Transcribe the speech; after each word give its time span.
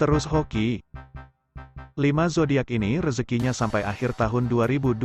Terus 0.00 0.24
hoki. 0.24 0.80
5 1.92 2.32
zodiak 2.32 2.72
ini 2.72 3.04
rezekinya 3.04 3.52
sampai 3.52 3.84
akhir 3.84 4.16
tahun 4.16 4.48
2021. 4.48 4.96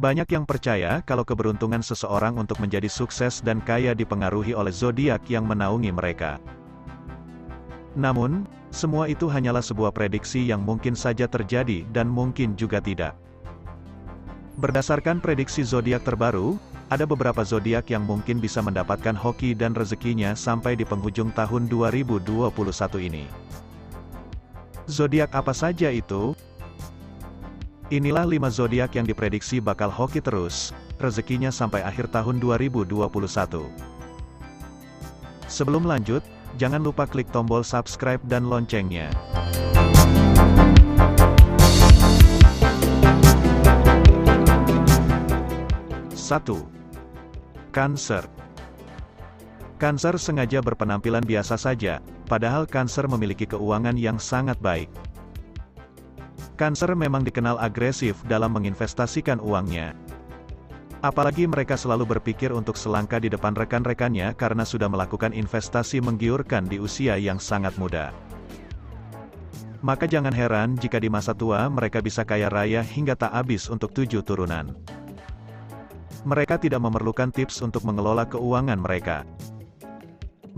Banyak 0.00 0.28
yang 0.32 0.48
percaya 0.48 1.04
kalau 1.04 1.28
keberuntungan 1.28 1.84
seseorang 1.84 2.40
untuk 2.40 2.56
menjadi 2.56 2.88
sukses 2.88 3.44
dan 3.44 3.60
kaya 3.60 3.92
dipengaruhi 3.92 4.56
oleh 4.56 4.72
zodiak 4.72 5.28
yang 5.28 5.44
menaungi 5.44 5.92
mereka. 5.92 6.40
Namun, 7.92 8.48
semua 8.72 9.12
itu 9.12 9.28
hanyalah 9.28 9.60
sebuah 9.60 9.92
prediksi 9.92 10.48
yang 10.48 10.64
mungkin 10.64 10.96
saja 10.96 11.28
terjadi 11.28 11.84
dan 11.92 12.08
mungkin 12.08 12.56
juga 12.56 12.80
tidak. 12.80 13.12
Berdasarkan 14.56 15.20
prediksi 15.20 15.60
zodiak 15.68 16.00
terbaru, 16.00 16.56
ada 16.86 17.02
beberapa 17.02 17.42
zodiak 17.42 17.90
yang 17.90 18.06
mungkin 18.06 18.38
bisa 18.38 18.62
mendapatkan 18.62 19.18
hoki 19.18 19.58
dan 19.58 19.74
rezekinya 19.74 20.38
sampai 20.38 20.78
di 20.78 20.86
penghujung 20.86 21.34
tahun 21.34 21.66
2021 21.66 22.46
ini. 23.02 23.26
Zodiak 24.86 25.34
apa 25.34 25.50
saja 25.50 25.90
itu? 25.90 26.38
Inilah 27.90 28.26
5 28.26 28.50
zodiak 28.50 28.94
yang 28.94 29.06
diprediksi 29.06 29.58
bakal 29.58 29.90
hoki 29.90 30.22
terus, 30.22 30.70
rezekinya 31.02 31.50
sampai 31.50 31.82
akhir 31.82 32.10
tahun 32.14 32.38
2021. 32.38 33.66
Sebelum 35.46 35.86
lanjut, 35.86 36.22
jangan 36.58 36.82
lupa 36.82 37.06
klik 37.06 37.30
tombol 37.34 37.62
subscribe 37.66 38.22
dan 38.26 38.46
loncengnya. 38.46 39.10
1. 46.14 46.75
Cancer 47.76 48.24
Cancer 49.76 50.16
sengaja 50.16 50.64
berpenampilan 50.64 51.20
biasa 51.20 51.60
saja, 51.60 52.00
padahal 52.24 52.64
Cancer 52.64 53.04
memiliki 53.04 53.44
keuangan 53.44 54.00
yang 54.00 54.16
sangat 54.16 54.56
baik. 54.64 54.88
Cancer 56.56 56.96
memang 56.96 57.20
dikenal 57.20 57.60
agresif 57.60 58.16
dalam 58.32 58.56
menginvestasikan 58.56 59.44
uangnya. 59.44 59.92
Apalagi 61.04 61.44
mereka 61.44 61.76
selalu 61.76 62.16
berpikir 62.16 62.48
untuk 62.48 62.80
selangkah 62.80 63.20
di 63.20 63.28
depan 63.28 63.52
rekan-rekannya 63.52 64.32
karena 64.40 64.64
sudah 64.64 64.88
melakukan 64.88 65.36
investasi 65.36 66.00
menggiurkan 66.00 66.64
di 66.64 66.80
usia 66.80 67.20
yang 67.20 67.36
sangat 67.36 67.76
muda. 67.76 68.16
Maka 69.84 70.08
jangan 70.08 70.32
heran 70.32 70.80
jika 70.80 70.96
di 70.96 71.12
masa 71.12 71.36
tua 71.36 71.68
mereka 71.68 72.00
bisa 72.00 72.24
kaya 72.24 72.48
raya 72.48 72.80
hingga 72.80 73.12
tak 73.12 73.36
habis 73.36 73.68
untuk 73.68 73.92
tujuh 73.92 74.24
turunan 74.24 74.95
mereka 76.26 76.58
tidak 76.58 76.82
memerlukan 76.82 77.30
tips 77.30 77.62
untuk 77.62 77.86
mengelola 77.86 78.26
keuangan 78.26 78.82
mereka. 78.82 79.22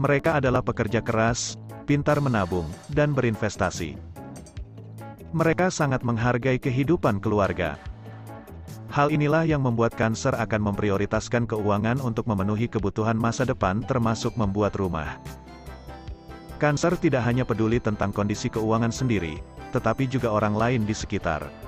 Mereka 0.01 0.41
adalah 0.41 0.65
pekerja 0.65 1.05
keras, 1.05 1.61
pintar 1.85 2.25
menabung, 2.25 2.65
dan 2.89 3.13
berinvestasi. 3.13 4.01
Mereka 5.37 5.69
sangat 5.69 6.01
menghargai 6.01 6.57
kehidupan 6.57 7.21
keluarga. 7.21 7.77
Hal 8.89 9.13
inilah 9.13 9.45
yang 9.45 9.61
membuat 9.61 9.93
Cancer 9.93 10.33
akan 10.33 10.73
memprioritaskan 10.73 11.45
keuangan 11.45 12.01
untuk 12.01 12.25
memenuhi 12.25 12.73
kebutuhan 12.73 13.21
masa 13.21 13.45
depan 13.45 13.85
termasuk 13.85 14.33
membuat 14.41 14.73
rumah. 14.81 15.21
Cancer 16.57 16.97
tidak 16.97 17.29
hanya 17.29 17.45
peduli 17.45 17.77
tentang 17.77 18.09
kondisi 18.09 18.49
keuangan 18.49 18.91
sendiri, 18.91 19.45
tetapi 19.77 20.09
juga 20.09 20.33
orang 20.33 20.57
lain 20.57 20.89
di 20.89 20.97
sekitar. 20.97 21.68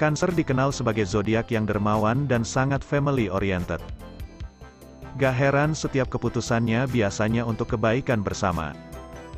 Cancer 0.00 0.32
dikenal 0.32 0.72
sebagai 0.72 1.04
zodiak 1.04 1.52
yang 1.52 1.68
dermawan 1.68 2.24
dan 2.24 2.40
sangat 2.40 2.80
family-oriented. 2.80 3.84
Gak 5.20 5.34
heran 5.36 5.76
setiap 5.76 6.08
keputusannya 6.08 6.88
biasanya 6.88 7.44
untuk 7.44 7.76
kebaikan 7.76 8.24
bersama. 8.24 8.72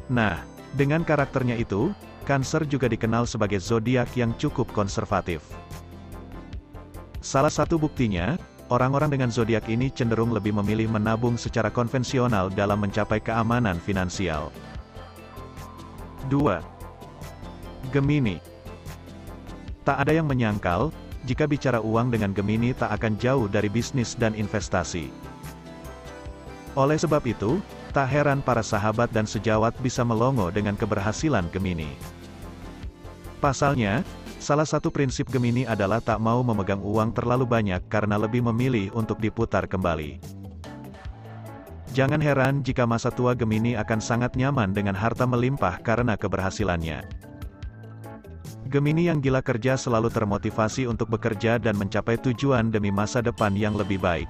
Nah, 0.06 0.38
dengan 0.78 1.02
karakternya 1.02 1.58
itu, 1.58 1.90
Cancer 2.30 2.62
juga 2.62 2.86
dikenal 2.86 3.26
sebagai 3.26 3.58
zodiak 3.58 4.14
yang 4.14 4.30
cukup 4.38 4.70
konservatif. 4.70 5.42
Salah 7.18 7.50
satu 7.50 7.74
buktinya, 7.74 8.38
orang-orang 8.70 9.10
dengan 9.10 9.34
zodiak 9.34 9.66
ini 9.66 9.90
cenderung 9.90 10.30
lebih 10.30 10.54
memilih 10.62 10.86
menabung 10.86 11.34
secara 11.34 11.74
konvensional 11.74 12.54
dalam 12.54 12.78
mencapai 12.78 13.18
keamanan 13.18 13.82
finansial. 13.82 14.54
2. 16.30 16.62
Gemini 17.90 18.51
Tak 19.82 19.98
ada 19.98 20.12
yang 20.14 20.30
menyangkal, 20.30 20.94
jika 21.26 21.46
bicara 21.46 21.82
uang 21.82 22.14
dengan 22.14 22.30
Gemini 22.30 22.70
tak 22.70 22.94
akan 22.98 23.18
jauh 23.18 23.46
dari 23.50 23.66
bisnis 23.66 24.14
dan 24.14 24.34
investasi. 24.34 25.10
Oleh 26.78 26.96
sebab 26.96 27.22
itu, 27.26 27.58
tak 27.90 28.08
heran 28.08 28.40
para 28.40 28.64
sahabat 28.64 29.12
dan 29.12 29.28
sejawat 29.28 29.76
bisa 29.84 30.06
melongo 30.06 30.48
dengan 30.48 30.78
keberhasilan 30.78 31.50
Gemini. 31.52 31.92
Pasalnya, 33.42 34.06
salah 34.38 34.64
satu 34.64 34.88
prinsip 34.88 35.26
Gemini 35.28 35.66
adalah 35.66 35.98
tak 35.98 36.22
mau 36.22 36.40
memegang 36.46 36.80
uang 36.80 37.10
terlalu 37.12 37.44
banyak 37.44 37.82
karena 37.90 38.16
lebih 38.16 38.40
memilih 38.46 38.94
untuk 38.94 39.18
diputar 39.18 39.66
kembali. 39.66 40.22
Jangan 41.92 42.24
heran 42.24 42.64
jika 42.64 42.88
masa 42.88 43.12
tua 43.12 43.36
Gemini 43.36 43.76
akan 43.76 44.00
sangat 44.00 44.32
nyaman 44.32 44.72
dengan 44.72 44.96
harta 44.96 45.28
melimpah 45.28 45.76
karena 45.84 46.16
keberhasilannya. 46.16 47.04
Gemini 48.72 49.12
yang 49.12 49.20
gila 49.20 49.44
kerja 49.44 49.76
selalu 49.76 50.08
termotivasi 50.08 50.88
untuk 50.88 51.12
bekerja 51.12 51.60
dan 51.60 51.76
mencapai 51.76 52.16
tujuan 52.16 52.72
demi 52.72 52.88
masa 52.88 53.20
depan 53.20 53.52
yang 53.52 53.76
lebih 53.76 54.00
baik. 54.00 54.24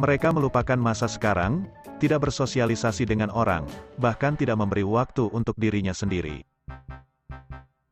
Mereka 0.00 0.32
melupakan 0.32 0.80
masa 0.80 1.04
sekarang, 1.04 1.68
tidak 2.00 2.24
bersosialisasi 2.24 3.04
dengan 3.04 3.28
orang, 3.28 3.68
bahkan 4.00 4.32
tidak 4.32 4.56
memberi 4.56 4.80
waktu 4.80 5.28
untuk 5.28 5.60
dirinya 5.60 5.92
sendiri. 5.92 6.48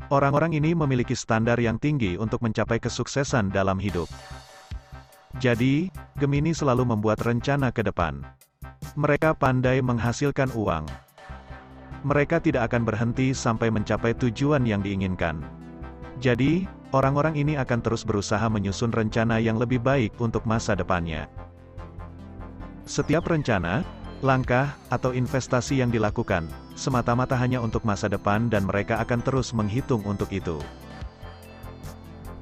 Orang-orang 0.08 0.56
ini 0.56 0.72
memiliki 0.72 1.12
standar 1.12 1.60
yang 1.60 1.76
tinggi 1.76 2.16
untuk 2.16 2.40
mencapai 2.40 2.80
kesuksesan 2.80 3.52
dalam 3.52 3.76
hidup. 3.76 4.08
Jadi, 5.36 5.92
Gemini 6.16 6.56
selalu 6.56 6.96
membuat 6.96 7.20
rencana 7.20 7.68
ke 7.68 7.84
depan. 7.84 8.24
Mereka 8.96 9.36
pandai 9.36 9.84
menghasilkan 9.84 10.48
uang, 10.56 10.88
mereka 12.02 12.42
tidak 12.42 12.70
akan 12.70 12.82
berhenti 12.82 13.30
sampai 13.30 13.70
mencapai 13.70 14.14
tujuan 14.18 14.66
yang 14.66 14.82
diinginkan. 14.82 15.38
Jadi, 16.22 16.66
orang-orang 16.94 17.34
ini 17.34 17.58
akan 17.58 17.82
terus 17.82 18.02
berusaha 18.06 18.42
menyusun 18.46 18.94
rencana 18.94 19.42
yang 19.42 19.58
lebih 19.58 19.82
baik 19.82 20.14
untuk 20.22 20.46
masa 20.46 20.78
depannya. 20.78 21.26
Setiap 22.86 23.26
rencana, 23.26 23.86
langkah, 24.22 24.74
atau 24.90 25.14
investasi 25.14 25.82
yang 25.82 25.90
dilakukan, 25.90 26.46
semata-mata 26.74 27.34
hanya 27.38 27.58
untuk 27.58 27.82
masa 27.86 28.06
depan 28.10 28.46
dan 28.50 28.66
mereka 28.66 28.98
akan 29.02 29.22
terus 29.22 29.50
menghitung 29.50 30.02
untuk 30.06 30.30
itu. 30.30 30.58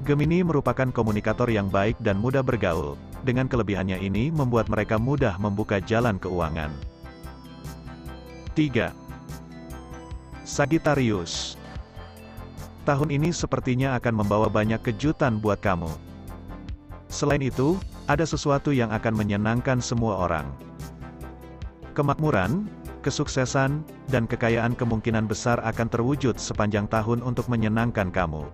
Gemini 0.01 0.41
merupakan 0.41 0.89
komunikator 0.89 1.45
yang 1.45 1.69
baik 1.69 1.93
dan 2.01 2.17
mudah 2.17 2.41
bergaul, 2.41 2.97
dengan 3.21 3.45
kelebihannya 3.45 4.01
ini 4.01 4.33
membuat 4.33 4.65
mereka 4.65 4.97
mudah 4.97 5.37
membuka 5.37 5.77
jalan 5.77 6.17
keuangan. 6.17 6.73
3. 8.57 9.00
Sagittarius. 10.41 11.53
Tahun 12.81 13.13
ini 13.13 13.29
sepertinya 13.29 13.93
akan 14.01 14.25
membawa 14.25 14.49
banyak 14.49 14.81
kejutan 14.81 15.37
buat 15.37 15.61
kamu. 15.61 15.89
Selain 17.13 17.45
itu, 17.45 17.77
ada 18.09 18.25
sesuatu 18.25 18.73
yang 18.73 18.89
akan 18.89 19.13
menyenangkan 19.13 19.77
semua 19.77 20.17
orang. 20.25 20.49
Kemakmuran, 21.93 22.65
kesuksesan, 23.05 23.85
dan 24.09 24.25
kekayaan 24.25 24.73
kemungkinan 24.73 25.29
besar 25.29 25.61
akan 25.61 25.87
terwujud 25.93 26.41
sepanjang 26.41 26.89
tahun 26.89 27.21
untuk 27.21 27.45
menyenangkan 27.45 28.09
kamu. 28.09 28.49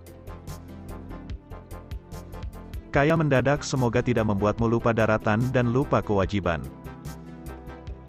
Kaya 2.91 3.15
mendadak 3.15 3.63
semoga 3.63 4.03
tidak 4.03 4.27
membuatmu 4.27 4.67
lupa 4.67 4.91
daratan 4.91 5.39
dan 5.55 5.71
lupa 5.71 6.03
kewajiban. 6.03 6.59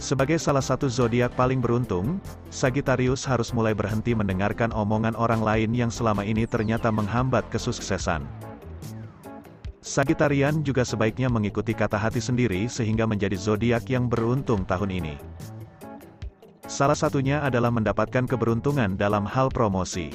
Sebagai 0.08 0.40
salah 0.40 0.64
satu 0.64 0.88
zodiak 0.88 1.36
paling 1.36 1.60
beruntung, 1.60 2.16
Sagittarius 2.48 3.28
harus 3.28 3.52
mulai 3.52 3.76
berhenti 3.76 4.16
mendengarkan 4.16 4.72
omongan 4.72 5.12
orang 5.12 5.44
lain 5.44 5.76
yang 5.76 5.92
selama 5.92 6.24
ini 6.24 6.48
ternyata 6.48 6.88
menghambat 6.88 7.44
kesuksesan. 7.52 8.24
Sagitarian 9.84 10.64
juga 10.64 10.88
sebaiknya 10.88 11.28
mengikuti 11.28 11.76
kata 11.76 12.00
hati 12.00 12.24
sendiri 12.24 12.72
sehingga 12.72 13.04
menjadi 13.04 13.36
zodiak 13.36 13.84
yang 13.92 14.08
beruntung 14.08 14.64
tahun 14.64 14.96
ini. 14.96 15.14
Salah 16.64 16.96
satunya 16.96 17.44
adalah 17.44 17.68
mendapatkan 17.68 18.24
keberuntungan 18.24 18.96
dalam 18.96 19.28
hal 19.28 19.52
promosi. 19.52 20.08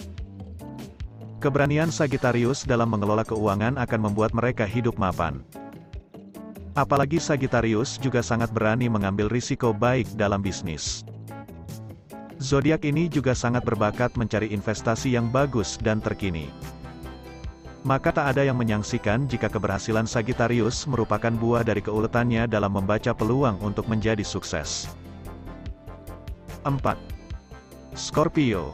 Keberanian 1.37 1.93
Sagittarius 1.93 2.65
dalam 2.65 2.89
mengelola 2.89 3.21
keuangan 3.21 3.77
akan 3.77 3.99
membuat 4.09 4.33
mereka 4.33 4.65
hidup 4.65 4.97
mapan. 4.97 5.45
Apalagi 6.73 7.21
Sagittarius 7.21 8.01
juga 8.01 8.25
sangat 8.25 8.49
berani 8.49 8.89
mengambil 8.89 9.29
risiko 9.29 9.77
baik 9.77 10.09
dalam 10.17 10.41
bisnis. 10.41 11.05
Zodiak 12.41 12.81
ini 12.81 13.05
juga 13.05 13.37
sangat 13.37 13.61
berbakat 13.61 14.17
mencari 14.17 14.49
investasi 14.49 15.13
yang 15.13 15.29
bagus 15.29 15.77
dan 15.77 16.01
terkini. 16.01 16.49
Maka 17.85 18.09
tak 18.09 18.33
ada 18.33 18.41
yang 18.41 18.57
menyangsikan 18.57 19.29
jika 19.29 19.53
keberhasilan 19.53 20.09
Sagittarius 20.09 20.89
merupakan 20.89 21.29
buah 21.29 21.61
dari 21.61 21.83
keuletannya 21.83 22.49
dalam 22.49 22.73
membaca 22.73 23.13
peluang 23.13 23.61
untuk 23.61 23.85
menjadi 23.85 24.25
sukses. 24.25 24.89
4. 26.65 26.73
Scorpio 27.93 28.73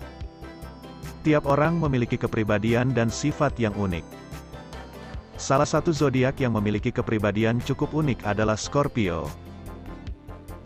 Tiap 1.28 1.44
orang 1.52 1.84
memiliki 1.84 2.16
kepribadian 2.16 2.96
dan 2.96 3.12
sifat 3.12 3.60
yang 3.60 3.76
unik. 3.76 4.08
Salah 5.40 5.64
satu 5.64 5.96
zodiak 5.96 6.44
yang 6.44 6.52
memiliki 6.52 6.92
kepribadian 6.92 7.64
cukup 7.64 7.96
unik 7.96 8.28
adalah 8.28 8.60
Scorpio. 8.60 9.32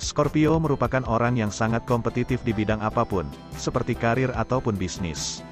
Scorpio 0.02 0.58
merupakan 0.58 1.06
orang 1.06 1.38
yang 1.38 1.54
sangat 1.54 1.86
kompetitif 1.86 2.42
di 2.42 2.58
bidang 2.58 2.82
apa 2.82 3.06
pun, 3.06 3.30
seperti 3.54 3.94
karir 3.94 4.34
ataupun 4.34 4.74
bisnis. 4.74 5.46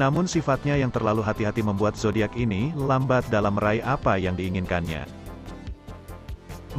Namun 0.00 0.24
sifatnya 0.24 0.80
yang 0.80 0.88
terlalu 0.88 1.20
hati-hati 1.20 1.60
membuat 1.60 1.92
zodiak 2.00 2.32
ini 2.40 2.72
lambat 2.72 3.28
dalam 3.28 3.60
meraih 3.60 3.84
apa 3.84 4.16
yang 4.16 4.32
diinginkannya. 4.32 5.04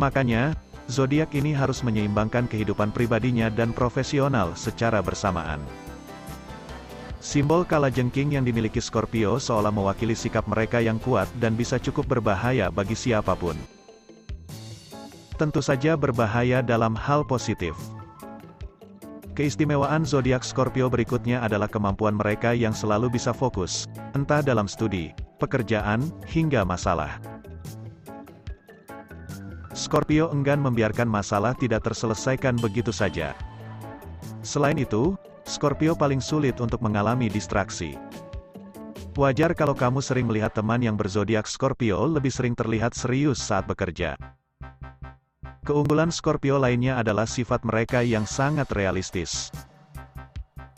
Makanya, 0.01 0.57
zodiak 0.89 1.37
ini 1.37 1.53
harus 1.53 1.85
menyeimbangkan 1.85 2.49
kehidupan 2.49 2.89
pribadinya 2.89 3.53
dan 3.53 3.77
profesional 3.77 4.57
secara 4.57 5.05
bersamaan. 5.05 5.61
Simbol 7.25 7.65
kalajengking 7.65 8.37
yang 8.37 8.45
dimiliki 8.45 8.77
Scorpio 8.77 9.41
seolah 9.41 9.73
mewakili 9.73 10.13
sikap 10.13 10.45
mereka 10.45 10.77
yang 10.77 11.01
kuat 11.01 11.25
dan 11.41 11.57
bisa 11.57 11.81
cukup 11.81 12.05
berbahaya 12.05 12.69
bagi 12.69 12.93
siapa 12.93 13.33
pun. 13.33 13.57
Tentu 15.33 15.57
saja 15.57 15.97
berbahaya 15.97 16.61
dalam 16.61 16.93
hal 16.93 17.25
positif. 17.25 17.73
Keistimewaan 19.33 20.05
zodiak 20.05 20.45
Scorpio 20.45 20.85
berikutnya 20.85 21.41
adalah 21.41 21.65
kemampuan 21.65 22.13
mereka 22.13 22.53
yang 22.53 22.77
selalu 22.77 23.17
bisa 23.17 23.33
fokus, 23.33 23.89
entah 24.13 24.45
dalam 24.45 24.69
studi, 24.69 25.09
pekerjaan, 25.41 26.05
hingga 26.29 26.61
masalah. 26.61 27.17
Scorpio 29.73 30.29
enggan 30.29 30.61
membiarkan 30.61 31.09
masalah 31.09 31.57
tidak 31.57 31.89
terselesaikan 31.89 32.53
begitu 32.61 32.93
saja. 32.93 33.33
Selain 34.45 34.77
itu, 34.77 35.17
Scorpio 35.45 35.93
paling 35.93 36.17
sulit 36.17 36.57
untuk 36.57 36.81
mengalami 36.81 37.29
distraksi. 37.29 37.93
Wajar 39.13 39.53
kalau 39.53 39.77
kamu 39.77 40.01
sering 40.01 40.25
melihat 40.25 40.57
teman 40.57 40.81
yang 40.81 40.97
berzodiak 40.97 41.45
Scorpio 41.45 42.03
lebih 42.09 42.33
sering 42.33 42.57
terlihat 42.57 42.97
serius 42.97 43.39
saat 43.39 43.63
bekerja. 43.69 44.17
Keunggulan 45.63 46.09
Scorpio 46.09 46.57
lainnya 46.57 46.97
adalah 46.97 47.29
sifat 47.29 47.61
mereka 47.61 48.01
yang 48.01 48.25
sangat 48.25 48.67
realistis. 48.73 49.53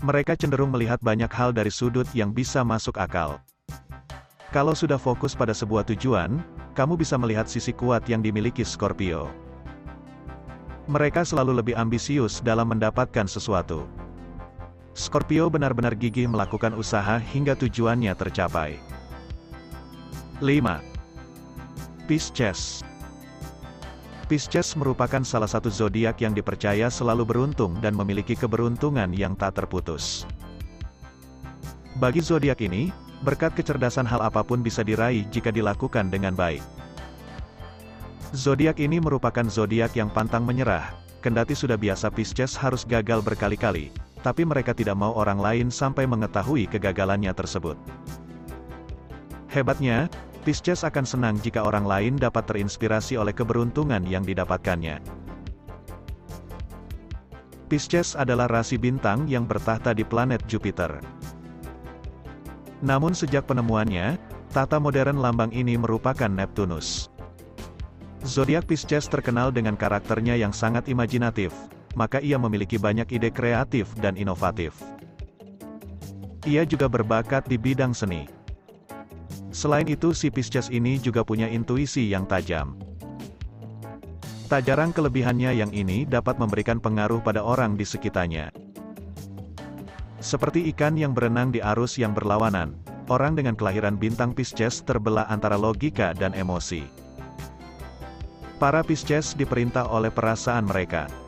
Mereka 0.06 0.38
cenderung 0.38 0.69
melihat 0.69 1.02
banyak 1.02 1.31
hal 1.31 1.56
dari 1.56 1.74
sudut 1.74 2.06
yang 2.14 2.36
bisa 2.36 2.62
masuk 2.62 3.00
akal. 3.02 3.42
Kalau 4.54 4.78
sudah 4.78 5.00
fokus 5.00 5.34
pada 5.34 5.56
sebuah 5.56 5.88
tujuan, 5.90 6.44
kamu 6.78 7.00
bisa 7.00 7.18
melihat 7.18 7.50
sisi 7.50 7.74
kuat 7.74 8.06
yang 8.06 8.22
dimiliki 8.22 8.62
Scorpio. 8.62 9.31
Mereka 10.88 11.25
selalu 11.25 11.60
lebih 11.60 11.75
ambisius 11.75 12.40
dalam 12.40 12.72
mendapatkan 12.72 13.28
sesuatu. 13.28 13.84
Scorpio 14.98 15.46
benar-benar 15.46 15.94
gigih 15.94 16.26
melakukan 16.26 16.74
usaha 16.74 17.22
hingga 17.22 17.54
tujuannya 17.54 18.18
tercapai. 18.18 18.82
5. 20.42 20.50
Pisces 22.10 22.82
Pisces 24.26 24.74
merupakan 24.74 25.22
salah 25.22 25.46
satu 25.46 25.70
zodiak 25.70 26.18
yang 26.26 26.34
dipercaya 26.34 26.90
selalu 26.90 27.30
beruntung 27.30 27.78
dan 27.78 27.94
memiliki 27.94 28.34
keberuntungan 28.34 29.14
yang 29.14 29.38
tak 29.38 29.62
terputus. 29.62 30.26
Bagi 32.02 32.26
zodiak 32.26 32.58
ini, 32.66 32.90
berkat 33.22 33.54
kecerdasan 33.54 34.10
hal 34.10 34.26
apa 34.26 34.42
pun 34.42 34.66
bisa 34.66 34.82
diraih 34.82 35.30
jika 35.30 35.54
dilakukan 35.54 36.10
dengan 36.10 36.34
baik. 36.34 36.66
Zodiak 38.34 38.82
ini 38.82 38.98
merupakan 38.98 39.46
zodiak 39.46 39.94
yang 39.94 40.10
pantang 40.10 40.42
menyerah, 40.42 40.90
kendati 41.22 41.54
sudah 41.54 41.78
biasa 41.78 42.10
Pisces 42.10 42.58
harus 42.58 42.82
gagal 42.82 43.22
berkali-kali, 43.22 43.94
tapi 44.25 44.46
mereka 44.46 44.74
tidak 44.74 44.98
mau 44.98 45.14
orang 45.14 45.38
lain 45.38 45.68
sampai 45.69 46.10
mengetahui 46.10 46.69
kegagalannya 46.69 47.34
tersebut. 47.34 47.78
Hebatnya, 49.48 50.12
Pisces 50.48 50.88
akan 50.88 51.04
senang 51.04 51.36
jika 51.44 51.60
orang 51.68 51.84
lain 51.84 52.14
dapat 52.16 52.48
terinspirasi 52.48 53.19
oleh 53.19 53.36
keberuntungan 53.36 54.00
yang 54.08 54.24
didapatkannya. 54.24 55.04
Pisces 57.68 58.16
adalah 58.16 58.48
rasi 58.48 58.80
bintang 58.80 59.28
yang 59.28 59.44
bertahta 59.44 59.92
di 59.92 60.08
planet 60.08 60.40
Jupiter. 60.48 61.04
Namun 62.80 63.12
sejak 63.12 63.44
penemuannya, 63.44 64.16
tata 64.56 64.80
modern 64.80 65.19
lambang 65.19 65.52
ini 65.52 65.75
merupakan 65.75 66.31
Neptunus. 66.31 67.12
Zodiak 68.24 68.72
Pisces 68.72 69.12
terkenal 69.12 69.52
dengan 69.52 69.75
karakternya 69.75 70.40
yang 70.40 70.56
sangat 70.56 70.88
imajinatif, 70.88 71.52
maka 71.98 72.22
ia 72.22 72.38
memiliki 72.38 72.78
banyak 72.78 73.10
ide 73.10 73.34
kreatif 73.34 73.90
dan 73.98 74.14
inovatif. 74.14 74.78
Ia 76.46 76.62
juga 76.62 76.86
berbakat 76.86 77.50
di 77.50 77.58
bidang 77.58 77.98
seni. 77.98 78.30
Selain 79.50 79.90
itu 79.90 80.14
si 80.14 80.30
Pisces 80.30 80.70
ini 80.70 81.02
juga 81.02 81.26
punya 81.26 81.50
intuisi 81.50 82.06
yang 82.14 82.30
tajam. 82.30 82.78
Tak 84.46 84.64
jarang 84.64 84.94
kelebihannya 84.94 85.58
yang 85.58 85.74
ini 85.74 86.06
dapat 86.06 86.38
memberikan 86.38 86.78
pengaruh 86.78 87.20
pada 87.20 87.42
orang 87.42 87.76
di 87.76 87.84
sekitarnya. 87.84 88.54
Seperti 90.22 90.70
ikan 90.72 90.96
yang 90.96 91.12
berenang 91.18 91.52
di 91.52 91.60
arus 91.60 91.98
yang 91.98 92.14
berlawanan, 92.14 92.78
orang 93.12 93.36
dengan 93.36 93.58
kelahiran 93.58 94.00
bintang 94.00 94.32
Pisces 94.32 94.86
terbelah 94.86 95.28
antara 95.28 95.60
logika 95.60 96.14
dan 96.14 96.32
emosi. 96.32 96.86
Para 98.62 98.86
Pisces 98.88 99.36
diperintah 99.36 99.90
oleh 99.90 100.14
perasaan 100.14 100.64
mereka. 100.64 101.27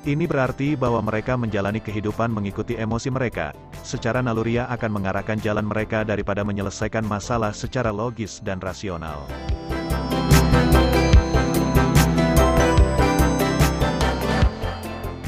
Ini 0.00 0.24
berarti 0.24 0.80
bahwa 0.80 1.04
mereka 1.04 1.36
menjalani 1.36 1.76
kehidupan 1.76 2.32
mengikuti 2.32 2.72
emosi 2.72 3.12
mereka, 3.12 3.52
secara 3.84 4.24
naluriah 4.24 4.64
akan 4.72 4.96
mengarahkan 4.96 5.36
jalan 5.44 5.68
mereka 5.68 6.08
daripada 6.08 6.40
menyelesaikan 6.40 7.04
masalah 7.04 7.52
secara 7.52 7.92
logis 7.92 8.40
dan 8.40 8.64
rasional. 8.64 9.28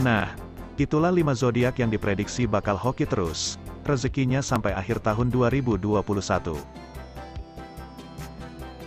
Nah, 0.00 0.32
itulah 0.80 1.12
lima 1.12 1.36
zodiak 1.36 1.76
yang 1.76 1.92
diprediksi 1.92 2.48
bakal 2.48 2.80
hoki 2.80 3.04
terus, 3.04 3.60
rezekinya 3.84 4.40
sampai 4.40 4.72
akhir 4.72 5.04
tahun 5.04 5.28
2021. 5.28 6.56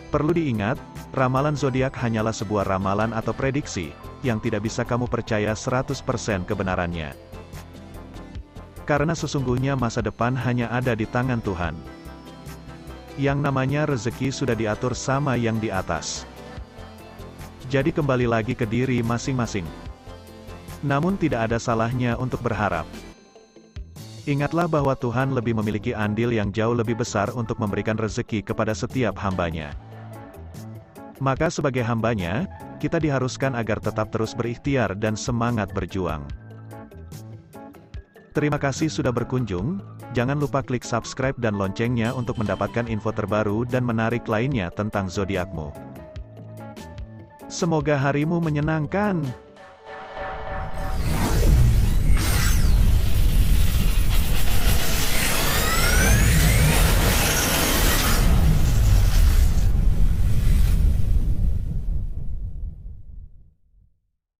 Perlu 0.09 0.31
diingat, 0.33 0.81
ramalan 1.13 1.53
zodiak 1.53 1.93
hanyalah 1.93 2.33
sebuah 2.33 2.65
ramalan 2.65 3.13
atau 3.13 3.37
prediksi, 3.37 3.93
yang 4.25 4.41
tidak 4.41 4.65
bisa 4.65 4.81
kamu 4.81 5.05
percaya 5.05 5.53
100% 5.53 6.01
kebenarannya. 6.49 7.13
Karena 8.89 9.13
sesungguhnya 9.13 9.77
masa 9.77 10.01
depan 10.01 10.33
hanya 10.33 10.73
ada 10.73 10.97
di 10.97 11.05
tangan 11.05 11.41
Tuhan. 11.45 11.77
Yang 13.21 13.39
namanya 13.45 13.85
rezeki 13.85 14.33
sudah 14.33 14.57
diatur 14.57 14.97
sama 14.97 15.37
yang 15.37 15.61
di 15.61 15.69
atas. 15.69 16.25
Jadi 17.69 17.93
kembali 17.93 18.25
lagi 18.25 18.53
ke 18.53 18.65
diri 18.65 19.01
masing-masing. 19.05 19.65
Namun 20.85 21.17
tidak 21.17 21.49
ada 21.49 21.57
salahnya 21.57 22.13
untuk 22.17 22.41
berharap. 22.45 22.85
Ingatlah 24.25 24.65
bahwa 24.65 24.97
Tuhan 24.97 25.37
lebih 25.37 25.53
memiliki 25.53 25.93
andil 25.93 26.33
yang 26.33 26.49
jauh 26.49 26.73
lebih 26.73 26.97
besar 26.97 27.29
untuk 27.37 27.61
memberikan 27.61 27.93
rezeki 27.93 28.41
kepada 28.41 28.73
setiap 28.73 29.13
hambanya. 29.21 29.73
Maka 31.21 31.47
sebagai 31.47 31.85
hambanya, 31.85 32.49
kita 32.77 32.99
diharuskan 32.99 33.55
agar 33.55 33.79
tetap 33.79 34.11
terus 34.11 34.35
berikhtiar 34.35 34.95
dan 34.95 35.15
semangat 35.15 35.71
berjuang. 35.71 36.25
Terima 38.35 38.59
kasih 38.59 38.91
sudah 38.91 39.15
berkunjung, 39.15 39.79
jangan 40.11 40.35
lupa 40.35 40.59
klik 40.59 40.83
subscribe 40.83 41.39
dan 41.39 41.55
loncengnya 41.55 42.11
untuk 42.11 42.35
mendapatkan 42.35 42.83
info 42.91 43.15
terbaru 43.15 43.63
dan 43.63 43.87
menarik 43.87 44.27
lainnya 44.27 44.67
tentang 44.75 45.07
zodiakmu. 45.07 45.71
Semoga 47.47 47.95
harimu 47.95 48.43
menyenangkan. 48.43 49.44